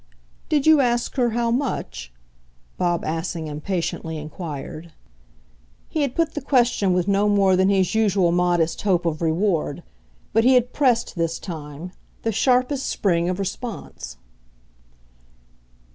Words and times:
"Did 0.49 0.65
you 0.65 0.81
ask 0.81 1.15
her 1.17 1.29
how 1.29 1.51
much?" 1.51 2.11
Bob 2.75 3.03
Assingham 3.05 3.61
patiently 3.61 4.17
inquired. 4.17 4.93
He 5.89 6.01
had 6.01 6.15
put 6.15 6.33
the 6.33 6.41
question 6.41 6.91
with 6.91 7.07
no 7.07 7.29
more 7.29 7.55
than 7.55 7.69
his 7.69 7.93
usual 7.93 8.31
modest 8.31 8.81
hope 8.81 9.05
of 9.05 9.21
reward, 9.21 9.83
but 10.33 10.43
he 10.43 10.55
had 10.55 10.73
pressed, 10.73 11.15
this 11.15 11.37
time, 11.37 11.91
the 12.23 12.31
sharpest 12.31 12.87
spring 12.89 13.29
of 13.29 13.37
response. 13.37 14.17